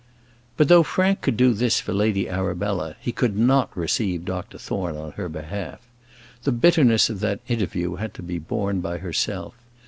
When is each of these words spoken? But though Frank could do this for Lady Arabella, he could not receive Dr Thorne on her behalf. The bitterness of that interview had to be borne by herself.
But 0.57 0.67
though 0.67 0.81
Frank 0.81 1.21
could 1.21 1.37
do 1.37 1.53
this 1.53 1.79
for 1.79 1.93
Lady 1.93 2.27
Arabella, 2.27 2.95
he 2.99 3.11
could 3.11 3.37
not 3.37 3.69
receive 3.77 4.25
Dr 4.25 4.57
Thorne 4.57 4.97
on 4.97 5.11
her 5.11 5.29
behalf. 5.29 5.87
The 6.41 6.51
bitterness 6.51 7.11
of 7.11 7.19
that 7.19 7.39
interview 7.47 7.97
had 7.97 8.15
to 8.15 8.23
be 8.23 8.39
borne 8.39 8.79
by 8.79 8.97
herself. 8.97 9.53